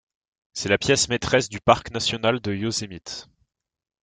[0.53, 3.29] C'est la pièce maîtresse du parc national de Yosemite.